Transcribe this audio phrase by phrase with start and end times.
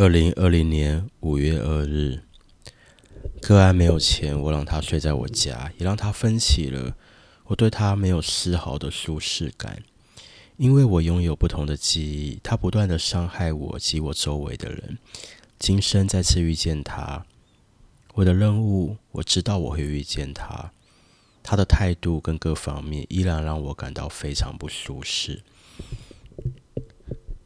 [0.00, 2.22] 二零二零年五月二日，
[3.42, 6.94] 个案没有钱，我让他睡在我家，也让他分起了。
[7.46, 9.82] 我对他没有丝毫的舒适感，
[10.56, 12.38] 因为我拥有不同的记忆。
[12.44, 14.98] 他不断的伤害我及我周围的人。
[15.58, 17.26] 今生再次遇见他，
[18.14, 20.70] 我的任务，我知道我会遇见他。
[21.42, 25.42] 他的态度跟各方面依然让我感到非常不舒适。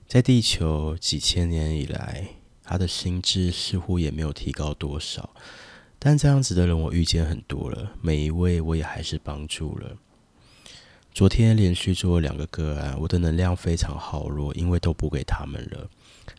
[0.06, 2.28] 在地球几千年以来，
[2.72, 5.28] 他的心智似乎也没有提高多少。
[5.98, 9.94] 但这样子的人我遇见很多了，每一位我也还是帮助了。
[11.12, 15.86] 昨天连续做了两个个案，我的能量非常耗弱，因为都补给他们了。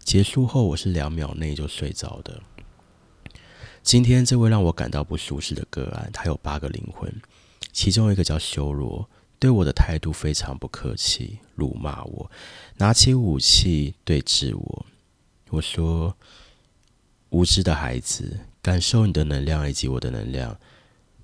[0.03, 2.41] 结束后我是两秒内就睡着的。
[3.84, 7.13] 今天这位让我感到不舒适的个案，他有八个灵魂，
[7.72, 9.08] 其中一个叫修罗。
[9.38, 12.31] 对我的态度非常不客气，辱骂我，
[12.77, 14.86] 拿起武器对峙我。
[15.53, 16.17] 我说
[17.30, 20.58] ：“无知的孩子，感受你的能量以及我的能量。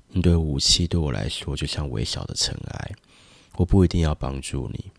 [0.09, 2.91] 你的武器对我来说就像微小的尘埃，
[3.55, 4.91] 我不一定要帮助你。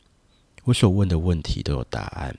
[0.65, 2.37] 我所问的问题都有答案。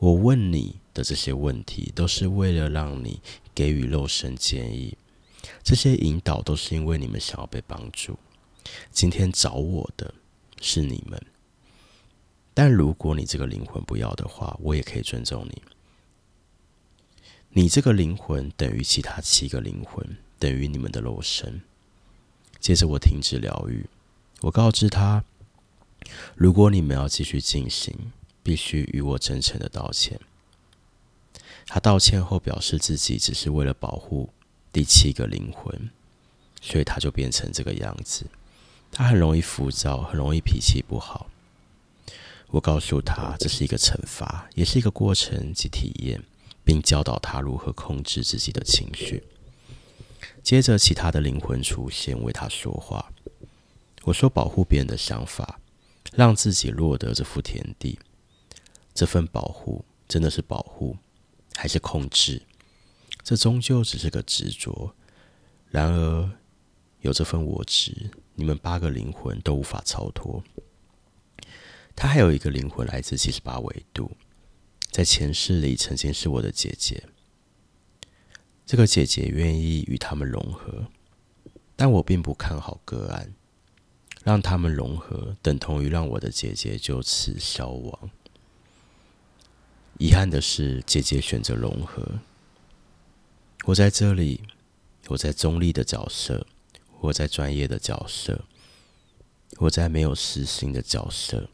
[0.00, 3.22] 我问你的这些问题，都是为了让你
[3.54, 4.98] 给予肉身建议。
[5.62, 8.18] 这些引导都是因为你们想要被帮助。”
[8.90, 10.12] 今天找我的
[10.60, 11.24] 是你们，
[12.52, 15.62] 但如果你这个灵魂不要的话，我也可以尊重你。
[17.52, 21.60] 你这个灵魂等于其他七个灵魂，等于你们的肉身。
[22.60, 23.86] 接着我停止疗愈，
[24.42, 25.24] 我告知他，
[26.36, 28.12] 如果你们要继续进行，
[28.44, 30.20] 必须与我真诚的道歉。
[31.66, 34.30] 他道歉后表示自己只是为了保护
[34.72, 35.90] 第七个灵魂，
[36.60, 38.26] 所以他就变成这个样子。
[38.92, 41.28] 他很容易浮躁，很容易脾气不好。
[42.48, 46.22] 我告诉他，这是一个惩罚，也是一个过程及体验，
[46.70, 49.24] 并教导他如何控制自己的情绪。
[50.40, 53.12] 接着，其他的灵魂出现，为他说话。
[54.04, 55.58] 我说：“保护别人的想法，
[56.12, 57.98] 让自己落得这副田地。
[58.94, 60.96] 这份保护真的是保护，
[61.56, 62.40] 还是控制？
[63.24, 64.94] 这终究只是个执着。
[65.70, 66.30] 然而，
[67.00, 70.40] 有这份我执。”你们八个灵魂都无法超脱。
[71.96, 74.12] 他还有一个灵魂来自七十八维度，
[74.90, 77.04] 在前世里曾经是我的姐姐。
[78.66, 80.86] 这个姐姐愿意与他们融合，
[81.76, 83.34] 但我并不看好个案，
[84.22, 88.10] 让他们融合等同于让我的姐姐就此消亡。
[89.98, 92.20] 遗憾的是，姐姐选择融合。
[93.64, 94.42] 我在这里，
[95.08, 96.46] 我在中立的角色。
[97.02, 98.44] 我在专业的角色，
[99.56, 101.48] 我在没有私心的角色，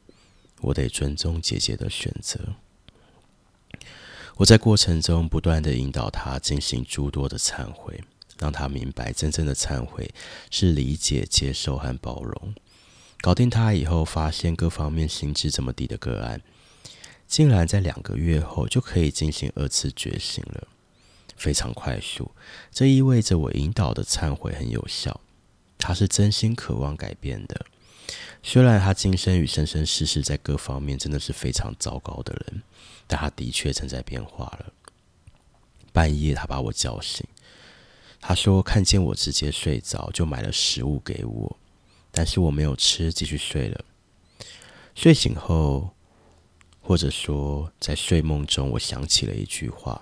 [0.60, 2.56] 我得尊重姐姐的选择。
[4.36, 7.98] 我在过程中不断的引导他进行诸多的忏悔，
[8.38, 10.10] 让他明白真正的忏悔
[10.50, 12.54] 是理解、接受和包容。
[13.22, 16.42] 搞定他以后，发现各方面心智这么低的个案，
[17.26, 20.68] 竟然在两个月后就可以进行二次觉醒了，
[21.34, 22.30] 非常快速。
[22.70, 25.18] 这意味着我引导的忏悔很有效。
[25.78, 27.64] 他是真心渴望改变的，
[28.42, 32.62] 虽然他今生与生生世世在各方面真的是非常糟糕的人，
[33.06, 34.72] 但他的确正在变化了。
[35.92, 37.26] 半夜，他把我叫醒，
[38.20, 41.56] 他说看见我直接睡着，就买了食物给我，
[42.12, 43.84] 但是我没有吃，继续睡了。
[44.94, 45.90] 睡醒后，
[46.80, 50.00] 或者说在睡梦中，我想起了一句话：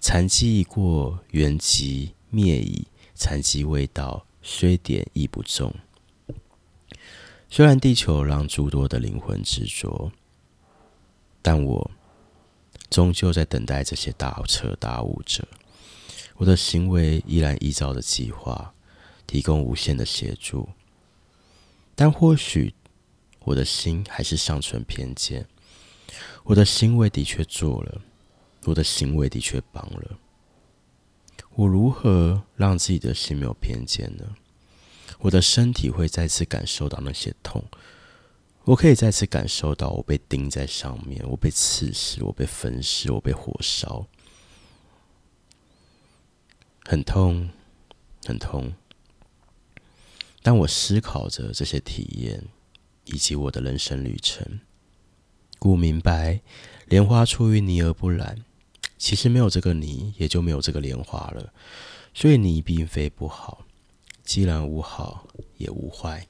[0.00, 4.24] 残疾已过，原即灭矣；残疾未到。
[4.40, 5.74] 虽点亦不重。
[7.50, 10.12] 虽然地球让诸多的灵魂执着，
[11.40, 11.90] 但我
[12.90, 15.46] 终究在等待这些大彻大悟者。
[16.36, 18.72] 我的行为依然依照着计划，
[19.26, 20.68] 提供无限的协助。
[21.96, 22.72] 但或许
[23.40, 25.46] 我的心还是尚存偏见。
[26.44, 28.00] 我的行为的确做了，
[28.66, 30.18] 我的行为的确帮了。
[31.54, 34.24] 我如何让自己的心没有偏见呢？
[35.20, 37.64] 我的身体会再次感受到那些痛，
[38.64, 44.06] 我可以再次感受到我被钉在上面，我被刺死，我被焚尸，我被火烧，
[46.84, 47.48] 很痛，
[48.24, 48.72] 很痛。
[50.42, 52.44] 当我思考着这些体验
[53.06, 54.60] 以及我的人生旅程，
[55.58, 56.40] 故明白，
[56.86, 58.44] 莲花出淤泥而不染。
[58.96, 61.52] 其实没有这个泥，也就没有这个莲花了。
[62.14, 63.64] 所以泥并非不好，
[64.28, 65.24] 既然无好，
[65.56, 66.28] 也无坏。